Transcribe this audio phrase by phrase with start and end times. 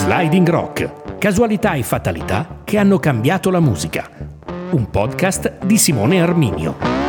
[0.00, 4.08] Sliding Rock, casualità e fatalità che hanno cambiato la musica.
[4.70, 6.99] Un podcast di Simone Arminio.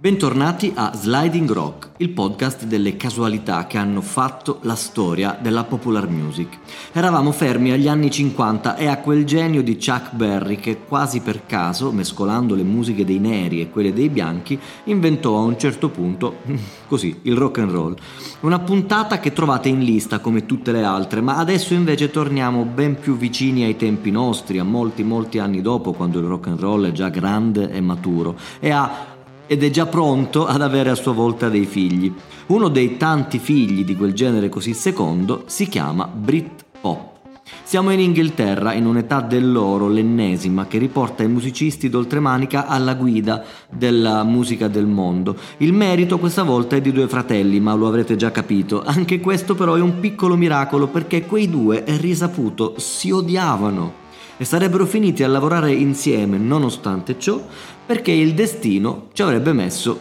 [0.00, 6.08] Bentornati a Sliding Rock, il podcast delle casualità che hanno fatto la storia della popular
[6.08, 6.56] music.
[6.92, 11.46] Eravamo fermi agli anni 50 e a quel genio di Chuck Berry che quasi per
[11.46, 16.36] caso, mescolando le musiche dei neri e quelle dei bianchi, inventò a un certo punto,
[16.86, 17.96] così, il rock and roll.
[18.42, 23.00] Una puntata che trovate in lista come tutte le altre, ma adesso invece torniamo ben
[23.00, 26.86] più vicini ai tempi nostri, a molti molti anni dopo, quando il rock and roll
[26.86, 29.16] è già grande e maturo, e a
[29.48, 32.12] ed è già pronto ad avere a sua volta dei figli.
[32.46, 37.16] Uno dei tanti figli di quel genere così secondo si chiama Britpop.
[37.62, 44.22] Siamo in Inghilterra, in un'età dell'oro, l'ennesima, che riporta i musicisti d'oltremanica alla guida della
[44.22, 45.34] musica del mondo.
[45.58, 48.82] Il merito questa volta è di due fratelli, ma lo avrete già capito.
[48.84, 54.06] Anche questo però è un piccolo miracolo perché quei due, è risaputo, si odiavano
[54.38, 57.40] e sarebbero finiti a lavorare insieme nonostante ciò
[57.88, 59.98] perché il destino ci avrebbe messo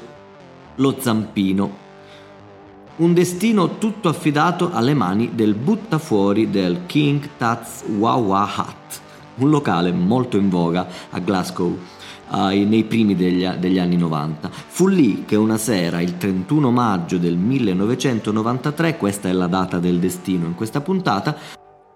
[0.75, 1.85] lo zampino.
[2.97, 9.01] Un destino tutto affidato alle mani del buttafuori del King Taz Wawa Hut,
[9.35, 11.77] un locale molto in voga a Glasgow.
[12.29, 14.49] Nei primi degli, degli, anni 90.
[14.51, 19.99] Fu lì che una sera, il 31 maggio del 1993, questa è la data del
[19.99, 21.37] destino in questa puntata,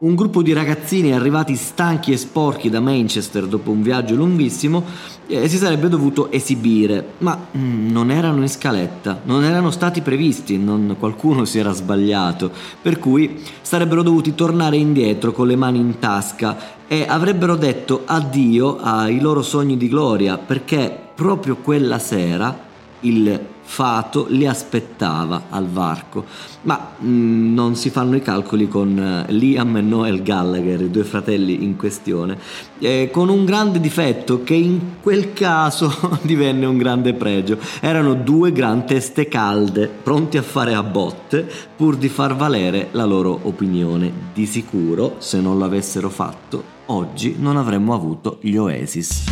[0.01, 4.83] un gruppo di ragazzini arrivati stanchi e sporchi da Manchester dopo un viaggio lunghissimo
[5.27, 10.57] eh, si sarebbe dovuto esibire, ma mm, non erano in scaletta, non erano stati previsti,
[10.57, 15.99] non, qualcuno si era sbagliato, per cui sarebbero dovuti tornare indietro con le mani in
[15.99, 22.69] tasca e avrebbero detto addio ai loro sogni di gloria perché proprio quella sera
[23.01, 23.39] il
[23.71, 26.25] fato li aspettava al varco.
[26.63, 30.91] Ma mh, mm, non si fanno i calcoli con uh, Liam e Noel Gallagher, i
[30.91, 32.37] due fratelli in questione,
[32.79, 37.57] eh, con un grande difetto che in quel caso divenne un grande pregio.
[37.79, 43.05] Erano due gran teste calde, pronti a fare a botte pur di far valere la
[43.05, 44.11] loro opinione.
[44.33, 49.23] Di sicuro, se non l'avessero fatto, oggi non avremmo avuto gli Oasis.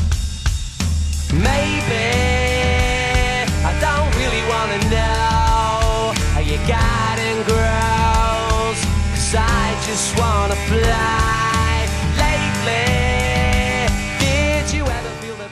[1.32, 2.09] Maybe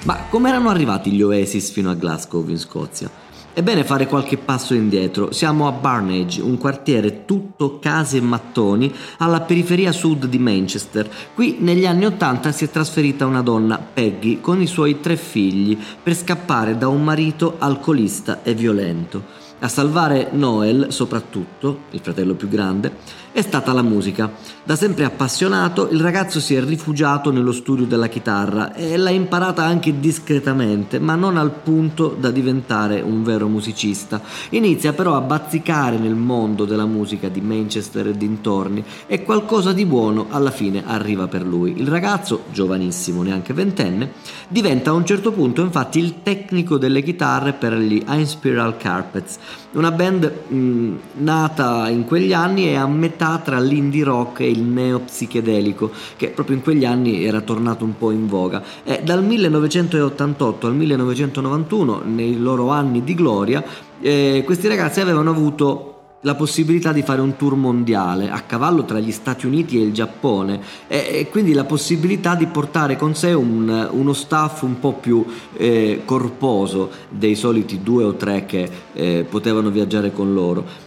[0.08, 3.12] Ma come erano arrivati gli Oasis fino a Glasgow in Scozia?
[3.52, 5.34] È bene fare qualche passo indietro.
[5.34, 11.10] Siamo a Barnage, un quartiere tutto case e mattoni alla periferia sud di Manchester.
[11.34, 15.78] Qui negli anni Ottanta si è trasferita una donna, Peggy, con i suoi tre figli
[16.02, 19.22] per scappare da un marito alcolista e violento.
[19.60, 24.32] A salvare Noel, soprattutto, il fratello più grande, è stata la musica.
[24.64, 29.64] Da sempre appassionato, il ragazzo si è rifugiato nello studio della chitarra e l'ha imparata
[29.64, 34.22] anche discretamente, ma non al punto da diventare un vero musicista.
[34.50, 39.86] Inizia però a bazzicare nel mondo della musica di Manchester e dintorni e qualcosa di
[39.86, 41.76] buono alla fine arriva per lui.
[41.78, 44.12] Il ragazzo, giovanissimo, neanche ventenne,
[44.50, 49.38] diventa a un certo punto infatti il tecnico delle chitarre per gli Inspiral Carpets,
[49.72, 54.62] una band mh, nata in quegli anni e a metà tra l'indie rock e il
[54.62, 58.64] neo psichedelico, che proprio in quegli anni era tornato un po' in voga.
[58.84, 63.64] E dal 1988 al 1991, nei loro anni di gloria,
[64.00, 69.00] eh, questi ragazzi avevano avuto la possibilità di fare un tour mondiale a cavallo tra
[69.00, 73.34] gli Stati Uniti e il Giappone e, e quindi la possibilità di portare con sé
[73.34, 75.24] un, uno staff un po' più
[75.56, 80.86] eh, corposo dei soliti due o tre che eh, potevano viaggiare con loro.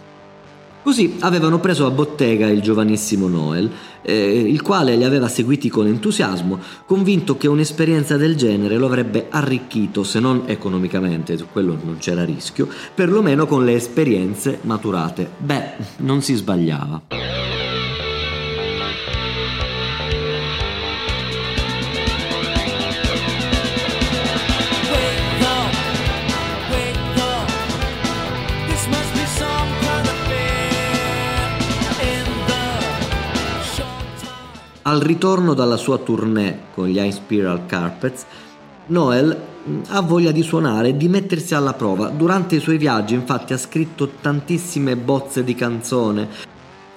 [0.83, 3.69] Così avevano preso a bottega il giovanissimo Noel,
[4.01, 9.27] eh, il quale li aveva seguiti con entusiasmo, convinto che un'esperienza del genere lo avrebbe
[9.29, 15.29] arricchito, se non economicamente, quello non c'era rischio, perlomeno con le esperienze maturate.
[15.37, 17.50] Beh, non si sbagliava.
[34.91, 38.25] Al ritorno dalla sua tournée con gli Inspiral Carpets,
[38.87, 39.41] Noel
[39.87, 42.09] ha voglia di suonare e di mettersi alla prova.
[42.09, 46.27] Durante i suoi viaggi infatti ha scritto tantissime bozze di canzone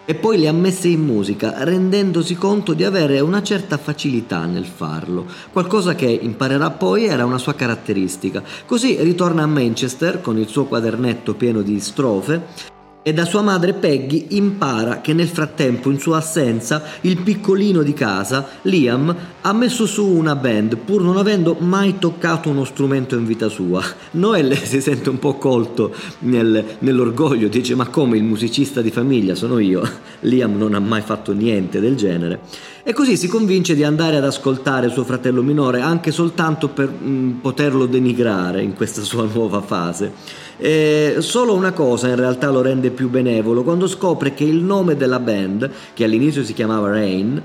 [0.05, 4.67] e poi le ha messe in musica, rendendosi conto di avere una certa facilità nel
[4.67, 8.43] farlo, qualcosa che imparerà poi era una sua caratteristica.
[8.67, 12.73] Così ritorna a Manchester con il suo quadernetto pieno di strofe
[13.07, 17.93] e da sua madre Peggy impara che nel frattempo, in sua assenza, il piccolino di
[17.93, 19.15] casa, Liam,
[19.47, 23.83] ha messo su una band pur non avendo mai toccato uno strumento in vita sua.
[24.13, 29.35] Noel si sente un po' colto nel, nell'orgoglio, dice ma come il musicista di famiglia
[29.35, 29.87] sono io?
[30.21, 32.41] Liam non ha mai fatto niente del genere.
[32.83, 37.07] E così si convince di andare ad ascoltare suo fratello minore anche soltanto per mh,
[37.07, 40.13] mm, poterlo denigrare in questa sua nuova fase.
[40.57, 44.97] Eh, solo una cosa in realtà lo rende più benevolo, quando scopre che il nome
[44.97, 47.43] della band, che all'inizio si chiamava Rain,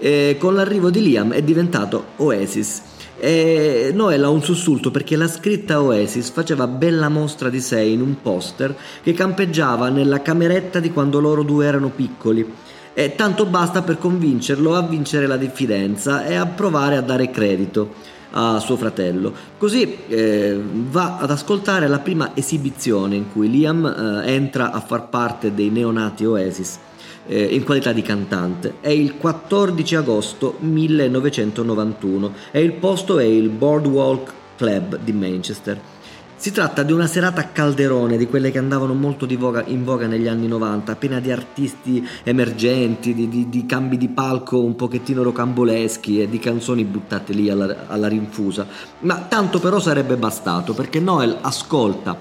[0.00, 2.82] eh, con l'arrivo di Liam è diventato Oasis.
[3.18, 8.00] E Noel ha un sussulto perché la scritta Oasis faceva bella mostra di sé in
[8.00, 12.50] un poster che campeggiava nella cameretta di quando loro due erano piccoli.
[12.94, 17.94] E tanto basta per convincerlo a vincere la diffidenza e a provare a dare credito
[18.32, 19.32] a suo fratello.
[19.58, 20.58] Così eh,
[20.90, 23.84] va ad ascoltare la prima esibizione in cui Liam
[24.24, 26.78] eh, entra a far parte dei neonati Oasis
[27.30, 28.74] eh, in qualità di cantante.
[28.80, 35.80] È il 14 agosto 1991 e il posto è il Boardwalk Club di Manchester.
[36.34, 40.06] Si tratta di una serata a calderone, di quelle che andavano molto voga, in voga
[40.06, 45.22] negli anni 90, piena di artisti emergenti, di, di, di, cambi di palco un pochettino
[45.22, 48.66] rocamboleschi e di canzoni buttate lì alla, alla rinfusa.
[49.00, 52.16] Ma tanto però sarebbe bastato, perché Noel ascolta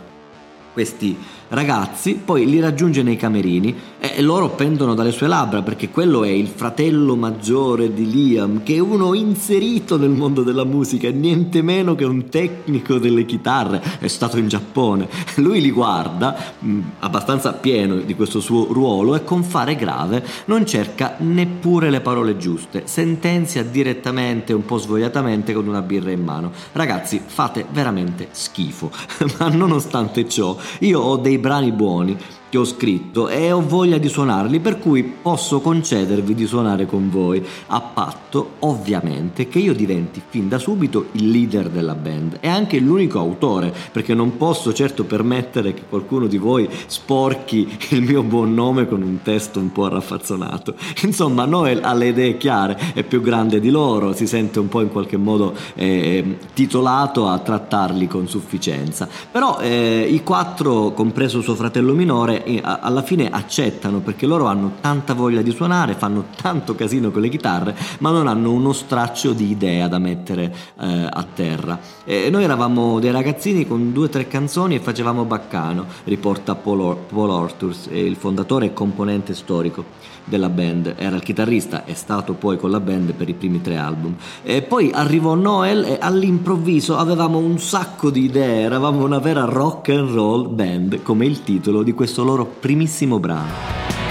[0.74, 1.18] questi
[1.50, 6.30] ragazzi, poi li raggiunge nei camerini e loro pendono dalle sue labbra perché quello è
[6.30, 11.96] il fratello maggiore di Liam, che è uno inserito nel mondo della musica, niente meno
[11.96, 15.08] che un tecnico delle chitarre, è stato in Giappone.
[15.36, 20.66] Lui li guarda, mh, abbastanza pieno di questo suo ruolo, e con fare grave non
[20.66, 26.52] cerca neppure le parole giuste, sentenzia direttamente, un po' svogliatamente, con una birra in mano.
[26.72, 28.92] Ragazzi, fate veramente schifo,
[29.40, 32.18] ma nonostante ciò, io ho dei brani buoni
[32.50, 37.10] che ho scritto e ho voglia di suonarli, per cui posso concedervi di suonare con
[37.10, 42.48] voi, a patto ovviamente che io diventi fin da subito il leader della band e
[42.48, 48.24] anche l'unico autore, perché non posso certo permettere che qualcuno di voi sporchi il mio
[48.24, 50.76] buon nome con un testo un po' raffazzonato.
[51.04, 54.82] Insomma, Noel ha le idee chiare, è più grande di loro, si sente un po'
[54.82, 59.08] in qualche modo eh, titolato a trattarli con sufficienza.
[59.32, 65.14] Però eh, i quattro, compreso suo fratello minore, alla fine accettano perché loro hanno tanta
[65.14, 69.50] voglia di suonare, fanno tanto casino con le chitarre, ma non hanno uno straccio di
[69.50, 71.80] idea da mettere eh, a terra.
[72.04, 76.98] E noi eravamo dei ragazzini con due o tre canzoni e facevamo baccano, riporta Paul,
[77.08, 79.86] Paul Orturs, il fondatore e componente storico
[80.26, 83.78] della band, era il chitarrista, è stato poi con la band per i primi tre
[83.78, 84.16] album.
[84.44, 89.90] E poi arrivò Noel e all'improvviso avevamo un sacco di idee, eravamo una vera rock
[89.90, 94.09] and roll band, come il titolo di questo loro primissimo brano.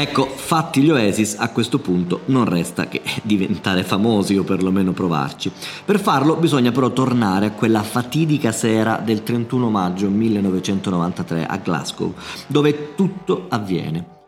[0.00, 5.52] Ecco, fatti gli Oasis, a questo punto non resta che diventare famosi o perlomeno provarci.
[5.84, 12.14] Per farlo bisogna però tornare a quella fatidica sera del 31 maggio 1993 a Glasgow,
[12.46, 14.19] dove tutto avviene.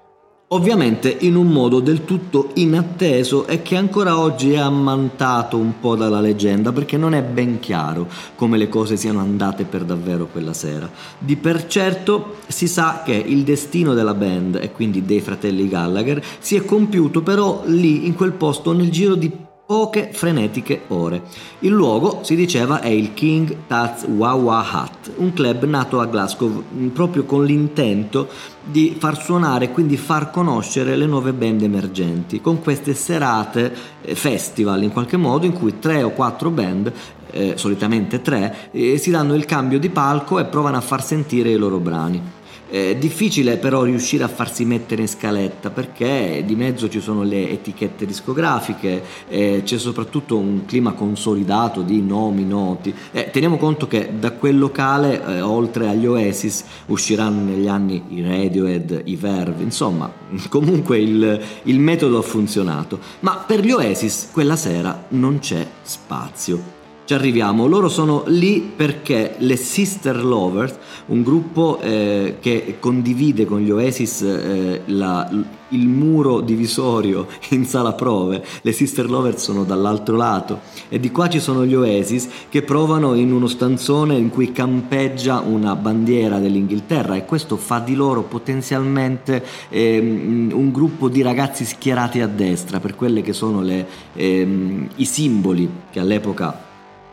[0.52, 5.96] Ovviamente in un modo del tutto inatteso e che ancora oggi è ammantato un po'
[5.96, 10.52] dalla leggenda perché non è ben chiaro come le cose siano andate per davvero quella
[10.52, 10.90] sera.
[11.18, 16.22] Di per certo si sa che il destino della band e quindi dei fratelli Gallagher
[16.38, 21.22] si è compiuto però lì in quel posto nel giro di poche frenetiche ore.
[21.60, 26.62] Il luogo, si diceva, è il King Taz Wawa Hut, un club nato a Glasgow
[26.74, 28.28] mm, proprio con l'intento
[28.62, 34.14] di far suonare e quindi far conoscere le nuove band emergenti, con queste serate eh,
[34.14, 36.92] festival in qualche modo in cui tre o quattro band
[37.30, 41.50] eh, solitamente tre, eh, si danno il cambio di palco e provano a far sentire
[41.50, 42.41] i loro brani.
[42.72, 47.50] È difficile però riuscire a farsi mettere in scaletta perché di mezzo ci sono le
[47.50, 52.94] etichette discografiche, eh, c'è soprattutto un clima consolidato di nomi noti.
[53.10, 58.22] Eh, teniamo conto che da quel locale, eh, oltre agli Oasis, usciranno negli anni i
[58.22, 60.10] Radiohead, i Verve, insomma,
[60.48, 62.98] comunque il, il metodo ha funzionato.
[63.20, 66.81] Ma per gli Oasis quella sera non c'è spazio.
[67.12, 67.66] Ci arriviamo.
[67.66, 70.76] Loro sono lì perché le Sister Lovers,
[71.06, 75.28] un gruppo eh, che condivide con gli Oasis eh, la,
[75.68, 81.28] il muro divisorio in sala prove, le Sister Lovers sono dall'altro lato e di qua
[81.28, 87.16] ci sono gli Oasis che provano in uno stanzone in cui campeggia una bandiera dell'Inghilterra
[87.16, 92.94] e questo fa di loro potenzialmente ehm, un gruppo di ragazzi schierati a destra per
[92.94, 96.70] quelle che sono le, ehm, i simboli che all'epoca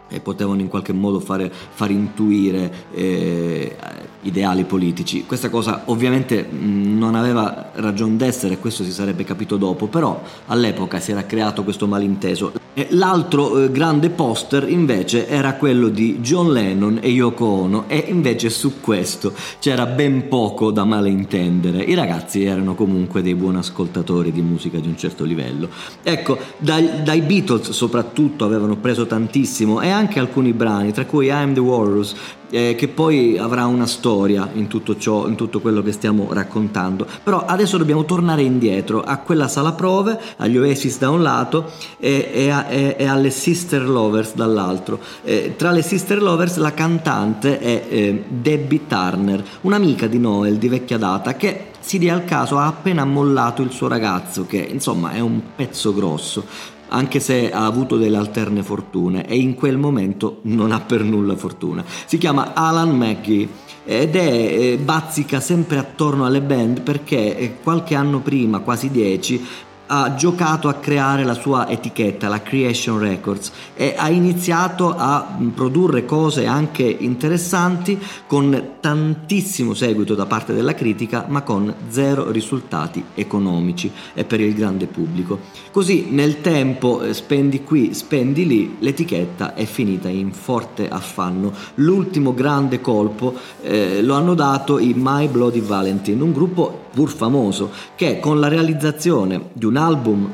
[0.09, 3.75] e potevano in qualche modo fare, far intuire eh,
[4.21, 5.25] ideali politici.
[5.25, 11.11] Questa cosa ovviamente non aveva ragione d'essere, questo si sarebbe capito dopo, però all'epoca si
[11.11, 12.53] era creato questo malinteso.
[12.73, 18.05] E l'altro eh, grande poster invece era quello di John Lennon e Yoko Ono e
[18.07, 21.81] invece su questo c'era ben poco da malintendere.
[21.81, 25.67] I ragazzi erano comunque dei buoni ascoltatori di musica di un certo livello.
[26.03, 31.53] Ecco, dai, dai Beatles soprattutto avevano preso tantissimo e anche alcuni brani, tra cui I'm
[31.53, 32.15] the Walrus,
[32.49, 37.05] eh, che poi avrà una storia in tutto ciò, in tutto quello che stiamo raccontando.
[37.23, 42.31] Però adesso dobbiamo tornare indietro a quella sala prove, agli Oasis da un lato e,
[42.33, 44.99] e, a, e, e alle Sister Lovers dall'altro.
[45.23, 50.69] Eh, tra le Sister Lovers la cantante è eh, Debbie Turner, un'amica di Noel di
[50.69, 55.11] vecchia data che si dia al caso ha appena mollato il suo ragazzo che insomma
[55.11, 56.43] è un pezzo grosso
[56.89, 61.35] anche se ha avuto delle alterne fortune e in quel momento non ha per nulla
[61.35, 61.83] fortuna.
[62.05, 63.47] Si chiama Alan McGee
[63.85, 69.43] ed è eh, bazzica sempre attorno alle band perché eh, qualche anno prima, quasi dieci,
[69.91, 76.05] ha giocato a creare la sua etichetta, la Creation Records, e ha iniziato a produrre
[76.05, 83.91] cose anche interessanti con tantissimo seguito da parte della critica, ma con zero risultati economici
[84.13, 85.39] e per il grande pubblico.
[85.71, 91.51] Così nel tempo eh, spendi qui, spendi lì, l'etichetta è finita in forte affanno.
[91.75, 97.71] L'ultimo grande colpo eh, lo hanno dato i My Bloody Valentine, un gruppo pur famoso
[97.95, 100.31] che con la realizzazione di un album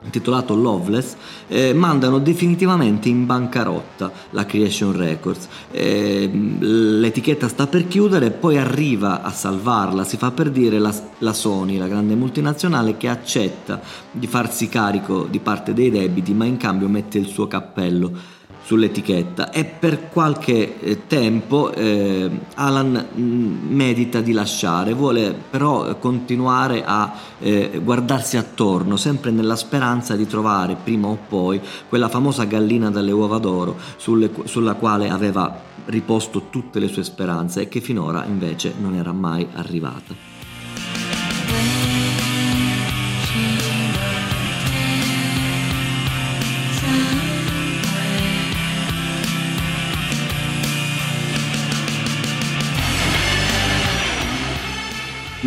[0.00, 1.16] intitolato Loveless,
[1.48, 5.48] eh, mandano definitivamente in bancarotta la Creation Records.
[5.70, 11.32] Eh, l'etichetta sta per chiudere, poi arriva a salvarla, si fa per dire la, la,
[11.32, 16.58] Sony, la grande multinazionale, che accetta di farsi carico di parte dei debiti, ma in
[16.58, 18.36] cambio mette il suo cappello
[18.68, 26.84] sull'etichetta e per qualche eh, tempo eh, Alan mm, medita di lasciare, vuole però continuare
[26.84, 31.58] a eh, guardarsi attorno, sempre nella speranza di trovare prima o poi
[31.88, 37.62] quella famosa gallina dalle uova d'oro sulle, sulla quale aveva riposto tutte le sue speranze
[37.62, 40.27] e che finora invece non era mai arrivata.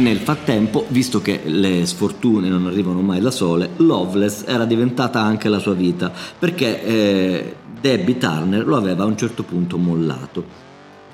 [0.01, 5.47] Nel frattempo, visto che le sfortune non arrivano mai da sole, Loveless era diventata anche
[5.47, 10.70] la sua vita, perché eh, Debbie Turner lo aveva a un certo punto mollato.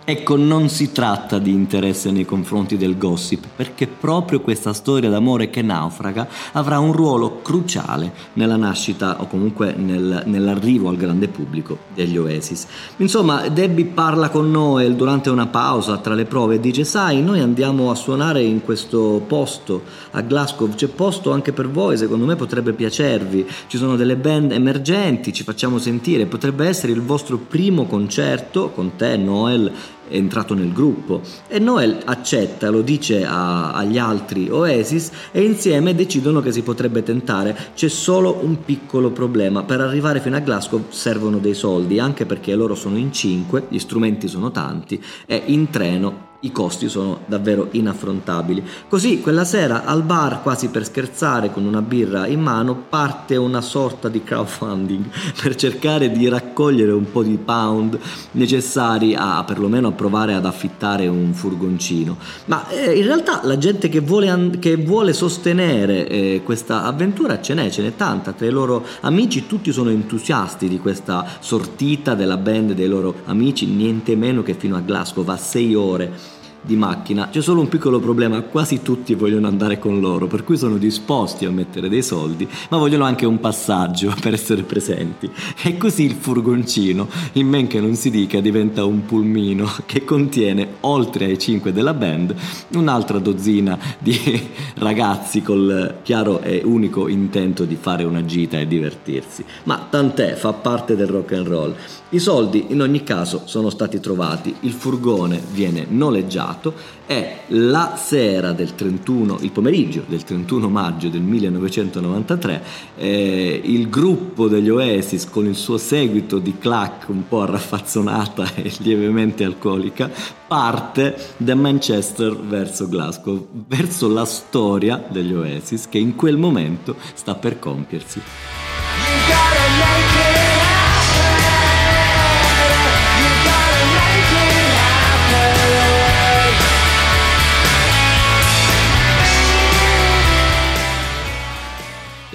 [0.10, 5.50] Ecco, non si tratta di interesse nei confronti del gossip, perché proprio questa storia d'amore
[5.50, 11.80] che naufraga avrà un ruolo cruciale nella nascita o comunque nel, nell'arrivo al grande pubblico
[11.94, 12.68] degli Oasis.
[13.00, 17.42] Insomma, Debbie parla con Noel durante una pausa tra le prove e dice: Sai, noi
[17.42, 22.38] andiamo a suonare in questo posto a Glasgow, c'è posto anche per voi, secondo me
[22.38, 23.46] potrebbe piacervi.
[23.68, 28.96] Ci sono delle band emergenti, ci facciamo sentire, potrebbe essere il vostro primo concerto con
[28.96, 29.70] te, Noel
[30.10, 36.42] entrato nel gruppo e Noel accetta, lo dice a, agli altri Oasis e insieme decidono
[36.42, 37.56] che si potrebbe tentare.
[37.74, 42.56] C'è solo un piccolo problema, per arrivare fino a Glasgow servono dei soldi, anche perché
[42.56, 47.70] loro sono in cinque, gli strumenti sono tanti e in treno i costi sono davvero
[47.72, 48.64] inaffrontabili.
[48.88, 53.62] Così quella sera al bar, quasi per scherzare, con una birra in mano, parte una
[53.62, 55.06] sorta di crowdfunding
[55.42, 57.98] per cercare di raccogliere un po' di pound
[58.32, 62.18] necessari a perlomeno a provare ad affittare un furgoncino.
[62.46, 67.56] Ma eh, in realtà la gente che vuole, che vuole sostenere eh, questa avventura ce
[67.56, 68.34] n'è, ce n'è tanta.
[68.34, 73.66] Tra i loro amici tutti sono entusiasti di questa sortita della band dei loro amici,
[73.66, 76.27] niente meno che fino a Glasgow, va sei ore
[76.68, 77.30] di macchina.
[77.30, 81.46] C'è solo un piccolo problema, quasi tutti vogliono andare con loro, per cui sono disposti
[81.46, 85.32] a mettere dei soldi, ma vogliono anche un passaggio per essere presenti.
[85.64, 90.76] E così il furgoncino, in men che non si dica, diventa un pulmino che contiene,
[90.82, 92.36] oltre ai cinque della band,
[92.74, 94.20] un'altra dozzina di
[94.76, 99.44] ragazzi col chiaro e unico intento di fare una gita e divertirsi.
[99.64, 101.76] Ma tant'è, fa parte del rock and roll.
[102.10, 106.96] I soldi in ogni caso sono stati trovati, il furgone viene noleggiato.
[107.06, 112.64] E la sera del 31, il pomeriggio del 31 maggio del 1993,
[112.98, 118.72] eh, il gruppo degli Oasis con il suo seguito di clack un po' raffazzonata e
[118.80, 120.10] lievemente alcolica
[120.48, 127.36] parte da Manchester verso Glasgow, verso la storia degli Oasis che in quel momento sta
[127.36, 128.22] per compiersi.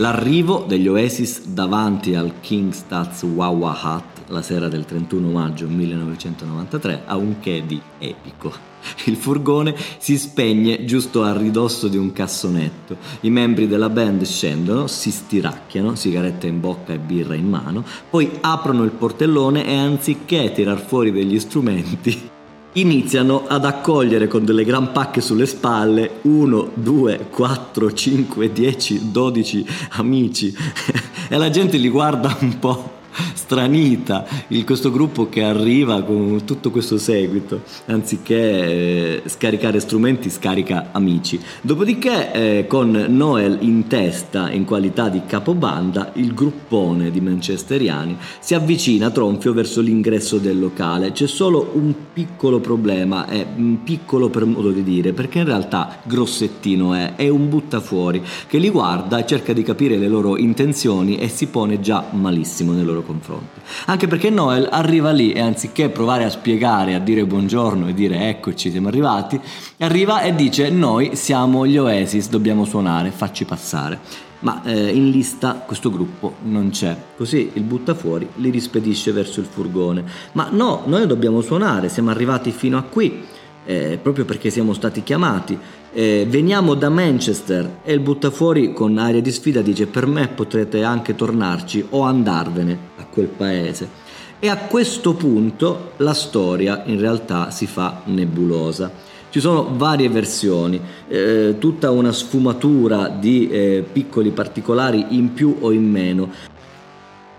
[0.03, 7.03] L'arrivo degli Oasis davanti al King Stats Wawa Hut la sera del 31 maggio 1993
[7.07, 8.53] ha un che di epico.
[9.05, 12.97] Il furgone si spegne giusto a ridosso di un cassonetto.
[13.21, 18.29] I membri della band scendono, si stiracchiano, sigaretta in bocca e birra in mano, poi
[18.41, 22.41] aprono il portellone e anziché tirar fuori degli strumenti
[22.75, 29.67] iniziano ad accogliere con delle gran pacche sulle spalle 1, 2, 4, 5, 10, 12
[29.91, 30.55] amici.
[31.33, 33.02] E la gente li guarda un po'
[33.35, 40.89] stranita il, questo gruppo che arriva con tutto questo seguito, anziché eh, scaricare strumenti scarica
[40.93, 41.41] amici.
[41.61, 48.55] Dopodiché eh, con Noel in testa in qualità di capobanda, il gruppone di manchesteriani si
[48.55, 51.13] avvicina tronfio verso l'ingresso del locale.
[51.13, 53.47] C'è solo un piccolo problema, è
[53.83, 58.71] piccolo per modo di dire, perché in realtà grossettino è, è un buttafuori che li
[58.71, 63.05] guarda cerca di capire le loro intenzioni e si pone già malissimo nei loro loro
[63.05, 63.61] confronti.
[63.87, 68.29] Anche perché Noel arriva lì e anziché provare a spiegare, a dire buongiorno e dire
[68.29, 69.39] eccoci, siamo arrivati,
[69.79, 74.31] arriva e dice noi siamo gli Oasis, dobbiamo suonare, facci passare.
[74.41, 76.97] Ma eh, in lista questo gruppo non c'è.
[77.17, 80.05] Così il buttafuori li rispedisce verso il furgone.
[80.33, 83.25] Ma no, noi dobbiamo suonare, siamo arrivati fino a qui.
[83.65, 85.57] Eh, proprio perché siamo stati chiamati
[85.93, 90.83] eh, veniamo da Manchester e il buttafuori con aria di sfida dice per me potrete
[90.83, 94.01] anche tornarci o andarvene a quel paese.
[94.39, 98.91] E a questo punto la storia in realtà si fa nebulosa.
[99.29, 105.73] Ci sono varie versioni, eh, tutta una sfumatura di eh, piccoli particolari in più o
[105.73, 106.31] in meno.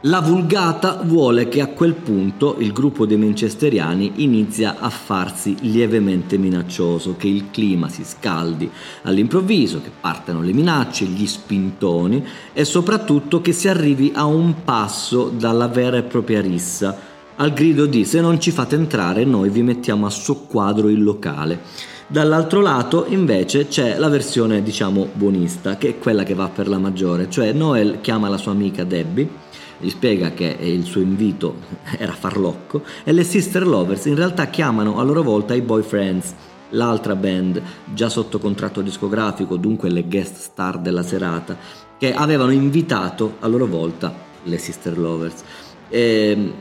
[0.05, 6.37] La vulgata vuole che a quel punto il gruppo dei manchesteriani inizia a farsi lievemente
[6.37, 8.69] minaccioso, che il clima si scaldi
[9.03, 15.29] all'improvviso, che partano le minacce, gli spintoni e soprattutto che si arrivi a un passo
[15.29, 16.97] dalla vera e propria rissa,
[17.37, 21.61] al grido di se non ci fate entrare noi vi mettiamo a soqquadro il locale.
[22.07, 26.77] Dall'altro lato invece c'è la versione diciamo buonista, che è quella che va per la
[26.77, 29.42] maggiore, cioè Noel chiama la sua amica Debbie
[29.83, 31.57] gli spiega che il suo invito
[31.97, 36.33] era farlocco e le Sister Lovers in realtà chiamano a loro volta i Boyfriends,
[36.69, 37.61] l'altra band
[37.93, 41.57] già sotto contratto discografico, dunque le guest star della serata,
[41.97, 45.43] che avevano invitato a loro volta le Sister Lovers.
[45.89, 46.53] E ehm,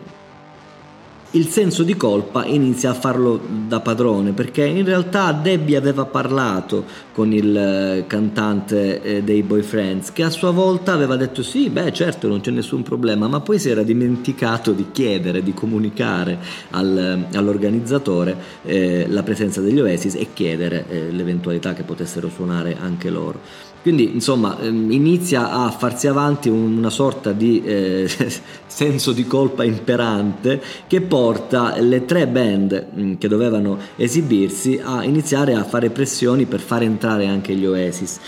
[1.33, 6.85] il senso di colpa inizia a farlo da padrone perché in realtà Debbie aveva parlato
[7.13, 11.93] con il eh, cantante eh, dei Boyfriends che a sua volta aveva detto sì beh
[11.93, 16.39] certo non c'è nessun problema ma poi si era dimenticato di chiedere di comunicare
[16.71, 23.09] al, all'organizzatore eh, la presenza degli Oasis e chiedere eh, l'eventualità che potessero suonare anche
[23.09, 28.09] loro quindi insomma ehm, inizia a farsi avanti una sorta di eh,
[28.67, 35.55] senso di colpa imperante che porta le tre band mm, che dovevano esibirsi a iniziare
[35.55, 38.21] a fare pressioni per far entrare anche gli Oasis.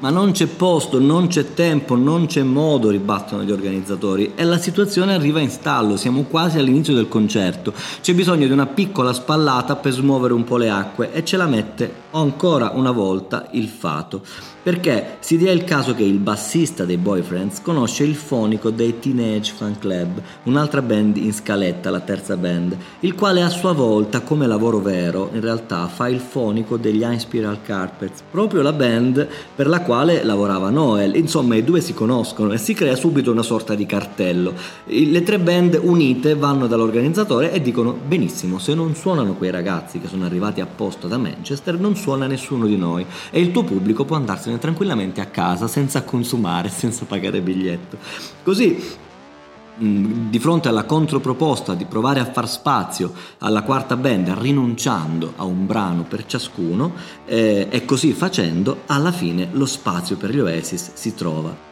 [0.00, 4.56] Ma non c'è posto, non c'è tempo, non c'è modo, ribattono gli organizzatori e la
[4.56, 7.72] situazione arriva in stallo, siamo quasi all'inizio del concerto.
[8.00, 11.46] C'è bisogno di una piccola spallata per smuovere un po' le acque e ce la
[11.46, 14.22] mette ancora una volta il fato
[14.68, 19.54] perché si dia il caso che il bassista dei Boyfriends conosce il fonico dei Teenage
[19.56, 24.46] Fan Club, un'altra band in scaletta, la terza band, il quale a sua volta, come
[24.46, 29.68] lavoro vero, in realtà fa il fonico degli High Spiral Carpets, proprio la band per
[29.68, 31.16] la quale lavorava Noel.
[31.16, 34.54] Insomma, i due si conoscono e si crea subito una sorta di cartello.
[34.84, 40.08] Le tre band unite vanno dall'organizzatore e dicono: Benissimo, se non suonano quei ragazzi che
[40.08, 44.16] sono arrivati apposta da Manchester, non suona nessuno di noi e il tuo pubblico può
[44.16, 47.96] andarsene tranquillamente a casa senza consumare, senza pagare biglietto.
[48.42, 49.06] Così
[49.78, 55.66] di fronte alla controproposta di provare a far spazio alla quarta band rinunciando a un
[55.66, 56.92] brano per ciascuno
[57.24, 61.66] eh, e così facendo alla fine lo spazio per gli Oasis si trova.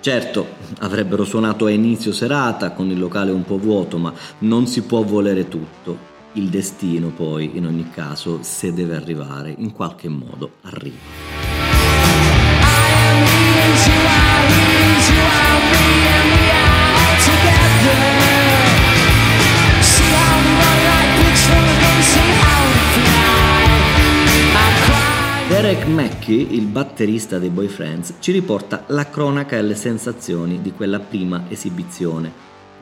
[0.00, 0.46] Certo,
[0.78, 5.02] avrebbero suonato a inizio serata con il locale un po' vuoto, ma non si può
[5.02, 6.16] volere tutto.
[6.34, 10.96] Il destino poi, in ogni caso, se deve arrivare, in qualche modo arriva.
[25.48, 31.00] Derek Mackey, il batterista dei Boyfriends, ci riporta la cronaca e le sensazioni di quella
[31.00, 32.30] prima esibizione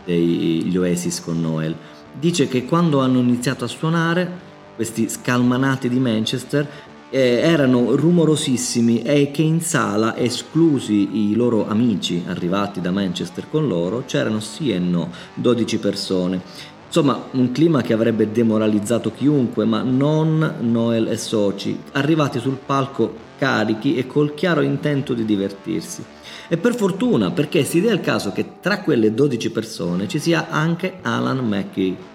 [0.05, 1.75] degli Oasis con Noel.
[2.13, 4.31] Dice che quando hanno iniziato a suonare,
[4.75, 6.69] questi scalmanati di Manchester
[7.11, 13.67] eh, erano rumorosissimi e che in sala, esclusi i loro amici arrivati da Manchester con
[13.67, 19.83] loro, c'erano sì e no 12 persone Insomma, un clima che avrebbe demoralizzato chiunque, ma
[19.83, 26.03] non Noel e soci, arrivati sul palco carichi e col chiaro intento di divertirsi.
[26.49, 30.49] E per fortuna, perché si dia il caso che tra quelle 12 persone ci sia
[30.49, 32.15] anche Alan McGee.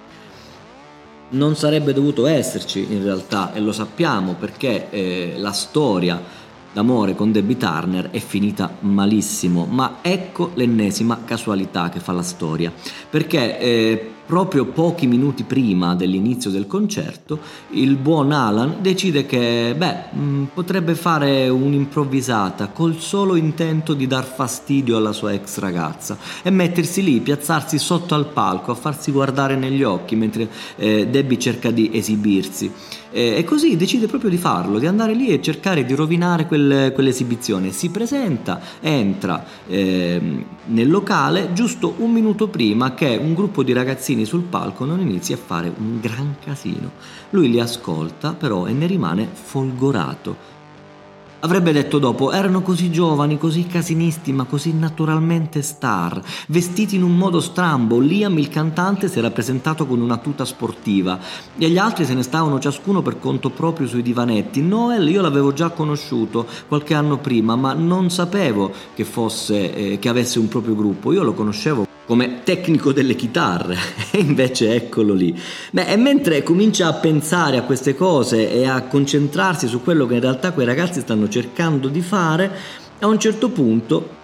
[1.33, 6.21] Non sarebbe dovuto esserci in realtà, e lo sappiamo perché eh, la storia
[6.73, 12.71] d'amore con Debbie Turner è finita malissimo, ma ecco l'ennesima casualità che fa la storia,
[13.09, 17.37] perché eh, proprio pochi minuti prima dell'inizio del concerto,
[17.71, 24.23] il buon Alan decide che, beh, mm, potrebbe fare un'improvvisata col solo intento di dar
[24.23, 29.57] fastidio alla sua ex ragazza e mettersi lì, piazzarsi sotto al palco, a farsi guardare
[29.57, 32.71] negli occhi mentre eh, Debbie cerca di esibirsi.
[33.11, 36.91] Eh, e così decide proprio di farlo, di andare lì e cercare di rovinare quel,
[36.93, 37.71] quell'esibizione.
[37.71, 44.25] Si presenta, entra eh, nel locale giusto un minuto prima che un gruppo di ragazzini
[44.25, 46.91] sul palco non inizi a fare un gran casino.
[47.31, 50.50] Lui li ascolta però e ne rimane folgorato.
[51.43, 57.17] Avrebbe detto dopo, erano così giovani, così casinisti, ma così naturalmente star, vestiti in un
[57.17, 57.99] modo strambo.
[57.99, 61.19] Liam, il cantante, si era presentato con una tuta sportiva
[61.57, 64.61] e gli altri se ne stavano ciascuno per conto proprio sui divanetti.
[64.61, 70.09] Noel io l'avevo già conosciuto qualche anno prima, ma non sapevo che fosse, eh, che
[70.09, 71.11] avesse un proprio gruppo.
[71.11, 73.77] Io lo conoscevo come tecnico delle chitarre
[74.11, 75.37] e invece eccolo lì.
[75.71, 80.15] Beh, e mentre comincia a pensare a queste cose e a concentrarsi su quello che
[80.15, 82.51] in realtà quei ragazzi stanno cercando di fare,
[82.99, 84.19] a un certo punto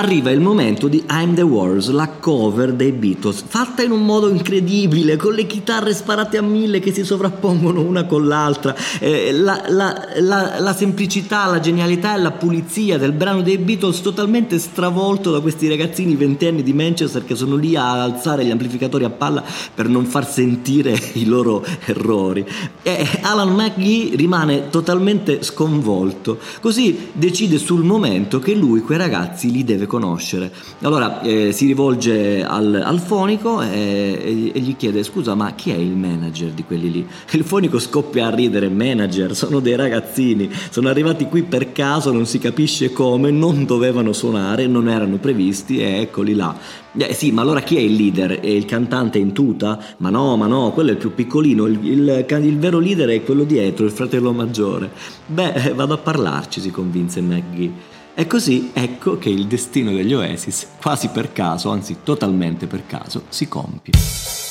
[0.00, 4.30] arriva il momento di I'm the Wars, la cover dei Beatles, fatta in un modo
[4.30, 9.62] incredibile, con le chitarre sparate a mille che si sovrappongono una con l'altra, eh, la,
[9.68, 15.30] la, la, la, semplicità, la genialità e la pulizia del brano dei Beatles totalmente stravolto
[15.30, 19.44] da questi ragazzini ventenni di Manchester che sono lì a alzare gli amplificatori a palla
[19.74, 22.42] per non far sentire i loro errori.
[22.82, 29.62] E Alan McGee rimane totalmente sconvolto, così decide sul momento che lui quei ragazzi li
[29.62, 30.52] deve conoscere.
[30.82, 35.74] Allora eh, si rivolge al, al fonico e, e, gli chiede scusa ma chi è
[35.74, 37.06] il manager di quelli lì?
[37.40, 42.26] Il fonico scoppia a ridere, manager, sono dei ragazzini, sono arrivati qui per caso, non
[42.26, 46.54] si capisce come, non dovevano suonare, non erano previsti e eccoli là.
[46.96, 48.40] Eh sì, ma allora chi è il leader?
[48.40, 49.82] È il cantante in tuta?
[49.98, 53.24] Ma no, ma no, quello è il più piccolino, il, il, il vero leader è
[53.24, 54.90] quello dietro, il fratello maggiore.
[55.26, 57.98] Beh, vado a parlarci, si convinse Maggie.
[58.20, 63.22] E così ecco che il destino degli Oasis, quasi per caso, anzi totalmente per caso,
[63.30, 64.49] si compie.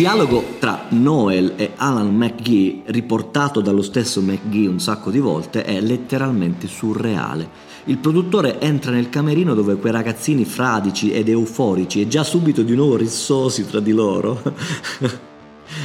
[0.00, 5.78] Dialogo tra Noel e Alan McGee, riportato dallo stesso McGee un sacco di volte, è
[5.78, 7.46] letteralmente surreale.
[7.84, 12.74] Il produttore entra nel camerino dove quei ragazzini fradici ed euforici e già subito di
[12.74, 14.40] nuovo rissosi tra di loro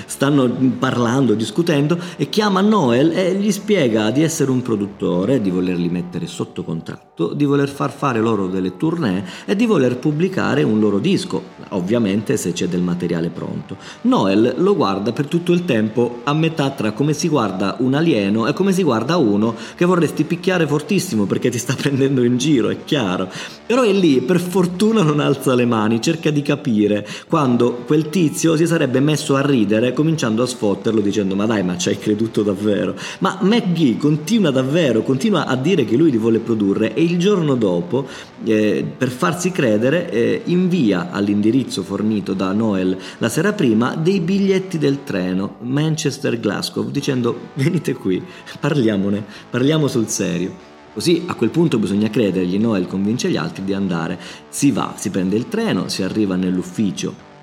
[0.05, 5.89] stanno parlando, discutendo e chiama Noel e gli spiega di essere un produttore, di volerli
[5.89, 10.79] mettere sotto contratto, di voler far fare loro delle tournée e di voler pubblicare un
[10.79, 11.53] loro disco.
[11.69, 13.77] ovviamente se c'è del materiale pronto.
[14.01, 18.47] Noel lo guarda per tutto il tempo a metà tra come si guarda un alieno
[18.47, 22.69] e come si guarda uno che vorresti picchiare fortissimo perché ti sta prendendo in giro,
[22.69, 23.29] è chiaro.
[23.65, 28.55] Però è lì, per fortuna non alza le mani, cerca di capire quando quel tizio
[28.55, 32.43] si sarebbe messo a ridere cominciando a sfotterlo dicendo ma dai ma ci hai creduto
[32.43, 32.95] davvero.
[33.19, 37.55] Ma McGee continua davvero, continua a dire che lui li vuole produrre e il giorno
[37.55, 38.07] dopo
[38.43, 44.77] eh, per farsi credere eh, invia all'indirizzo fornito da Noel la sera prima dei biglietti
[44.77, 48.23] del treno Manchester-Glasgow dicendo venite qui,
[48.59, 50.73] parliamone, parliamo sul serio.
[50.93, 54.17] Così a quel punto bisogna credergli, Noel convince gli altri di andare.
[54.47, 57.33] Si va, si prende il treno, si arriva nell'ufficio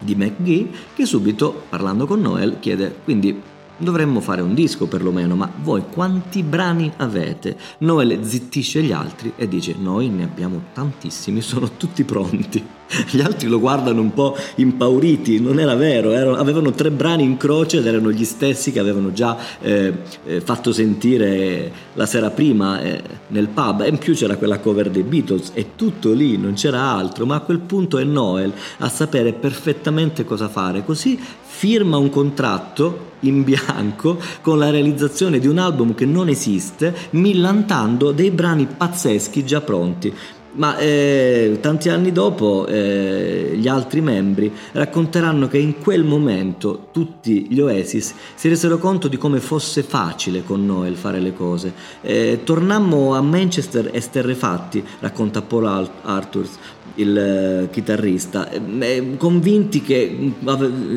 [0.00, 3.40] di McGee che subito, parlando con Noel, chiede quindi
[3.80, 7.56] Dovremmo fare un disco perlomeno, ma voi quanti brani avete?
[7.78, 12.62] Noel zittisce gli altri e dice noi ne abbiamo tantissimi, sono tutti pronti.
[13.10, 17.36] Gli altri lo guardano un po' impauriti, non era vero, erano, avevano tre brani in
[17.36, 19.92] croce ed erano gli stessi che avevano già eh,
[20.24, 23.82] eh, fatto sentire la sera prima eh, nel pub.
[23.82, 27.36] E in più c'era quella cover dei Beatles e tutto lì, non c'era altro, ma
[27.36, 33.44] a quel punto è Noel a sapere perfettamente cosa fare, così firma un contratto in
[33.44, 39.60] bianco con la realizzazione di un album che non esiste, millantando dei brani pazzeschi già
[39.60, 40.12] pronti.
[40.52, 47.46] Ma eh, tanti anni dopo eh, gli altri membri racconteranno che in quel momento tutti
[47.48, 51.72] gli Oasis si resero conto di come fosse facile con Noel fare le cose.
[52.00, 56.58] Eh, tornammo a Manchester esterrefatti, racconta Paul Arthurs,
[56.96, 60.32] il eh, chitarrista, eh, convinti che,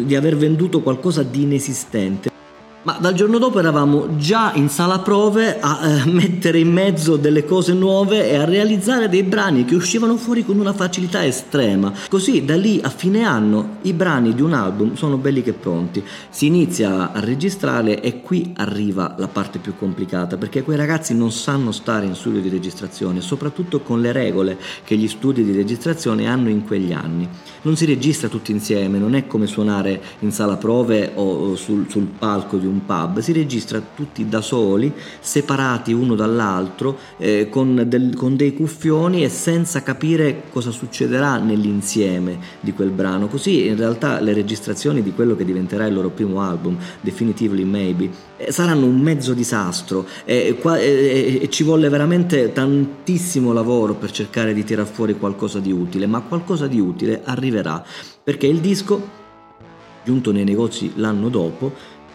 [0.04, 2.33] di aver venduto qualcosa di inesistente.
[2.84, 7.46] Ma dal giorno dopo eravamo già in sala prove a eh, mettere in mezzo delle
[7.46, 11.94] cose nuove e a realizzare dei brani che uscivano fuori con una facilità estrema.
[12.10, 16.04] Così da lì a fine anno i brani di un album sono belli che pronti.
[16.30, 21.32] Si inizia a registrare e qui arriva la parte più complicata perché quei ragazzi non
[21.32, 26.28] sanno stare in studio di registrazione, soprattutto con le regole che gli studi di registrazione
[26.28, 27.30] hanno in quegli anni.
[27.62, 32.08] Non si registra tutti insieme, non è come suonare in sala prove o sul, sul
[32.20, 37.86] palco di un un pub, si registra tutti da soli, separati uno dall'altro, eh, con,
[37.88, 43.28] del, con dei cuffioni e senza capire cosa succederà nell'insieme di quel brano.
[43.28, 48.10] Così in realtà le registrazioni di quello che diventerà il loro primo album, Definitively Maybe,
[48.38, 54.54] eh, saranno un mezzo disastro e, e, e ci volle veramente tantissimo lavoro per cercare
[54.54, 57.84] di tirar fuori qualcosa di utile, ma qualcosa di utile arriverà
[58.24, 59.22] perché il disco
[60.04, 61.74] giunto nei negozi l'anno dopo,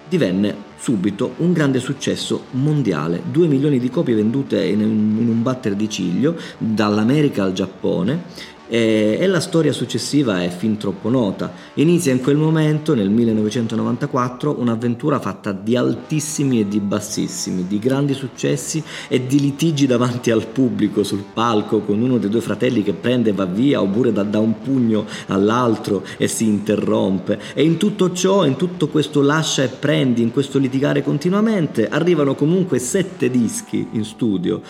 [0.08, 5.88] divenne subito un grande successo mondiale, 2 milioni di copie vendute in un, batter di
[5.88, 11.52] ciglio dall'America al Giappone e, e, la storia successiva è fin troppo nota.
[11.74, 18.14] Inizia in quel momento, nel 1994, un'avventura fatta di altissimi e di bassissimi, di grandi
[18.14, 22.92] successi e di litigi davanti al pubblico sul palco con uno dei due fratelli che
[22.92, 27.40] prende e va via oppure da, da un pugno all'altro e si interrompe.
[27.54, 32.34] E in tutto ciò, in tutto questo lascia e prendi, in questo litigare continuamente, arrivano
[32.34, 34.60] comunque sette dischi in studio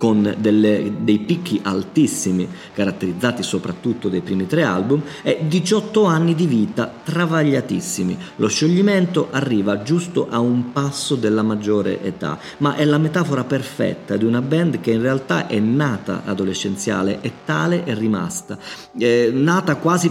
[0.00, 6.46] con delle, dei picchi altissimi, caratterizzati soprattutto dai primi tre album, e 18 anni di
[6.46, 8.16] vita travagliatissimi.
[8.36, 14.16] Lo scioglimento arriva giusto a un passo della maggiore età, ma è la metafora perfetta
[14.16, 18.56] di una band che in realtà è nata adolescenziale e tale è rimasta,
[18.96, 20.10] è nata quasi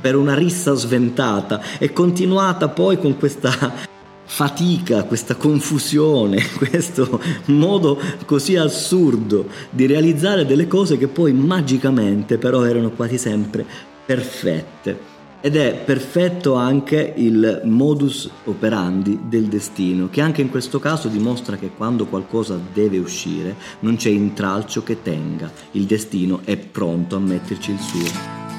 [0.00, 3.89] per una rissa sventata, è continuata poi con questa
[4.32, 12.62] fatica, questa confusione, questo modo così assurdo di realizzare delle cose che poi magicamente però
[12.62, 13.66] erano quasi sempre
[14.06, 15.08] perfette.
[15.42, 21.56] Ed è perfetto anche il modus operandi del destino, che anche in questo caso dimostra
[21.56, 27.20] che quando qualcosa deve uscire non c'è intralcio che tenga, il destino è pronto a
[27.20, 28.49] metterci il suo.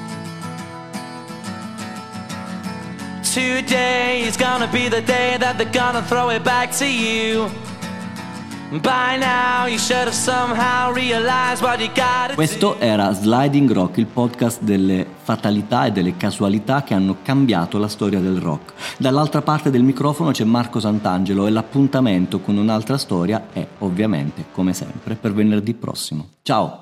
[3.32, 7.48] Today is gonna be the day that they're gonna throw it back to you.
[8.70, 12.34] By now you should have somehow realized what you got.
[12.34, 17.88] Questo era Sliding Rock, il podcast delle fatalità e delle casualità che hanno cambiato la
[17.88, 18.74] storia del rock.
[18.98, 24.74] Dall'altra parte del microfono c'è Marco Sant'Angelo e l'appuntamento con un'altra storia è ovviamente, come
[24.74, 26.28] sempre, per venerdì prossimo.
[26.42, 26.80] Ciao!